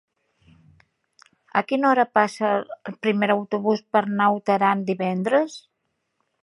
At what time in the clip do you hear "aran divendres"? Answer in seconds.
4.59-5.63